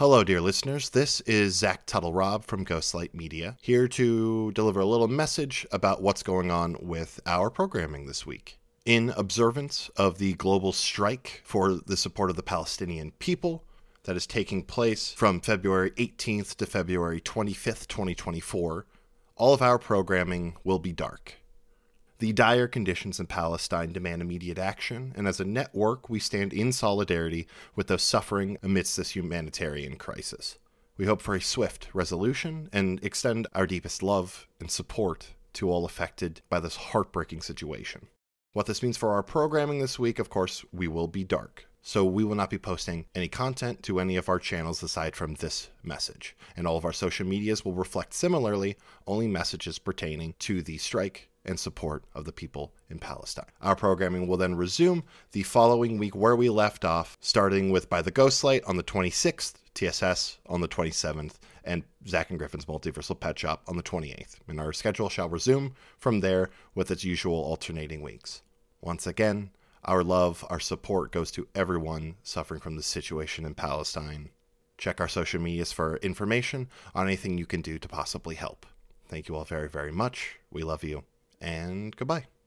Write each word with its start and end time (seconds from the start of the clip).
Hello, 0.00 0.24
dear 0.24 0.40
listeners. 0.40 0.88
This 0.88 1.20
is 1.26 1.56
Zach 1.56 1.84
Tuttle 1.84 2.14
Rob 2.14 2.46
from 2.46 2.64
Ghostlight 2.64 3.12
Media, 3.12 3.58
here 3.60 3.86
to 3.88 4.50
deliver 4.52 4.80
a 4.80 4.86
little 4.86 5.08
message 5.08 5.66
about 5.72 6.00
what's 6.00 6.22
going 6.22 6.50
on 6.50 6.78
with 6.80 7.20
our 7.26 7.50
programming 7.50 8.06
this 8.06 8.24
week. 8.24 8.58
In 8.86 9.10
observance 9.10 9.90
of 9.96 10.16
the 10.16 10.32
global 10.32 10.72
strike 10.72 11.42
for 11.44 11.74
the 11.74 11.98
support 11.98 12.30
of 12.30 12.36
the 12.36 12.42
Palestinian 12.42 13.10
people 13.18 13.66
that 14.04 14.16
is 14.16 14.26
taking 14.26 14.62
place 14.62 15.12
from 15.12 15.38
February 15.38 15.90
18th 15.90 16.56
to 16.56 16.64
February 16.64 17.20
25th, 17.20 17.86
2024, 17.86 18.86
all 19.36 19.52
of 19.52 19.60
our 19.60 19.78
programming 19.78 20.56
will 20.64 20.78
be 20.78 20.92
dark. 20.92 21.39
The 22.20 22.34
dire 22.34 22.68
conditions 22.68 23.18
in 23.18 23.28
Palestine 23.28 23.94
demand 23.94 24.20
immediate 24.20 24.58
action, 24.58 25.14
and 25.16 25.26
as 25.26 25.40
a 25.40 25.44
network, 25.46 26.10
we 26.10 26.18
stand 26.18 26.52
in 26.52 26.70
solidarity 26.70 27.46
with 27.74 27.86
those 27.86 28.02
suffering 28.02 28.58
amidst 28.62 28.98
this 28.98 29.16
humanitarian 29.16 29.96
crisis. 29.96 30.58
We 30.98 31.06
hope 31.06 31.22
for 31.22 31.34
a 31.34 31.40
swift 31.40 31.88
resolution 31.94 32.68
and 32.74 33.02
extend 33.02 33.46
our 33.54 33.66
deepest 33.66 34.02
love 34.02 34.46
and 34.60 34.70
support 34.70 35.28
to 35.54 35.70
all 35.70 35.86
affected 35.86 36.42
by 36.50 36.60
this 36.60 36.76
heartbreaking 36.76 37.40
situation. 37.40 38.08
What 38.52 38.66
this 38.66 38.82
means 38.82 38.98
for 38.98 39.12
our 39.12 39.22
programming 39.22 39.78
this 39.78 39.98
week, 39.98 40.18
of 40.18 40.28
course, 40.28 40.62
we 40.74 40.88
will 40.88 41.08
be 41.08 41.24
dark. 41.24 41.68
So 41.80 42.04
we 42.04 42.24
will 42.24 42.34
not 42.34 42.50
be 42.50 42.58
posting 42.58 43.06
any 43.14 43.28
content 43.28 43.82
to 43.84 43.98
any 43.98 44.16
of 44.16 44.28
our 44.28 44.38
channels 44.38 44.82
aside 44.82 45.16
from 45.16 45.36
this 45.36 45.70
message. 45.82 46.36
And 46.54 46.66
all 46.66 46.76
of 46.76 46.84
our 46.84 46.92
social 46.92 47.26
medias 47.26 47.64
will 47.64 47.72
reflect 47.72 48.12
similarly 48.12 48.76
only 49.06 49.26
messages 49.26 49.78
pertaining 49.78 50.34
to 50.40 50.60
the 50.60 50.76
strike 50.76 51.29
and 51.44 51.58
support 51.58 52.04
of 52.14 52.24
the 52.24 52.32
people 52.32 52.72
in 52.88 52.98
Palestine. 52.98 53.50
Our 53.60 53.76
programming 53.76 54.26
will 54.26 54.36
then 54.36 54.54
resume 54.54 55.04
the 55.32 55.42
following 55.42 55.98
week 55.98 56.14
where 56.14 56.36
we 56.36 56.48
left 56.48 56.84
off, 56.84 57.16
starting 57.20 57.70
with 57.70 57.88
By 57.88 58.02
the 58.02 58.12
Ghostlight 58.12 58.62
on 58.66 58.76
the 58.76 58.82
26th, 58.82 59.54
TSS 59.74 60.38
on 60.46 60.60
the 60.60 60.68
27th, 60.68 61.34
and 61.64 61.84
Zach 62.06 62.30
and 62.30 62.38
Griffin's 62.38 62.66
Multiversal 62.66 63.18
Pet 63.18 63.38
Shop 63.38 63.62
on 63.68 63.76
the 63.76 63.82
28th. 63.82 64.36
And 64.48 64.60
our 64.60 64.72
schedule 64.72 65.08
shall 65.08 65.28
resume 65.28 65.74
from 65.98 66.20
there 66.20 66.50
with 66.74 66.90
its 66.90 67.04
usual 67.04 67.36
alternating 67.36 68.02
weeks. 68.02 68.42
Once 68.80 69.06
again, 69.06 69.50
our 69.84 70.02
love, 70.02 70.44
our 70.50 70.60
support 70.60 71.12
goes 71.12 71.30
to 71.32 71.48
everyone 71.54 72.16
suffering 72.22 72.60
from 72.60 72.76
the 72.76 72.82
situation 72.82 73.44
in 73.46 73.54
Palestine. 73.54 74.30
Check 74.78 75.00
our 75.00 75.08
social 75.08 75.40
medias 75.40 75.72
for 75.72 75.96
information 75.98 76.68
on 76.94 77.06
anything 77.06 77.38
you 77.38 77.46
can 77.46 77.60
do 77.60 77.78
to 77.78 77.88
possibly 77.88 78.34
help. 78.34 78.66
Thank 79.08 79.28
you 79.28 79.36
all 79.36 79.44
very, 79.44 79.68
very 79.68 79.92
much. 79.92 80.38
We 80.50 80.62
love 80.62 80.84
you, 80.84 81.04
and 81.40 81.94
goodbye. 81.96 82.30